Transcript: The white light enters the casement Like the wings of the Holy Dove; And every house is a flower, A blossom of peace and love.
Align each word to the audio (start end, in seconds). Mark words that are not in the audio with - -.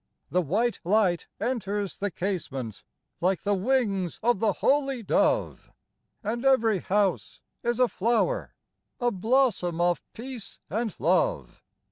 The 0.31 0.41
white 0.41 0.79
light 0.83 1.27
enters 1.39 1.97
the 1.97 2.09
casement 2.09 2.83
Like 3.19 3.43
the 3.43 3.53
wings 3.53 4.19
of 4.23 4.39
the 4.39 4.53
Holy 4.53 5.03
Dove; 5.03 5.71
And 6.23 6.43
every 6.43 6.79
house 6.79 7.39
is 7.61 7.79
a 7.79 7.87
flower, 7.87 8.55
A 8.99 9.11
blossom 9.11 9.79
of 9.79 10.01
peace 10.13 10.59
and 10.71 10.95
love. 10.99 11.61